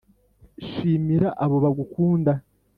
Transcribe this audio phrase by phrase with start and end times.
[0.67, 2.31] shimira abo bagukunda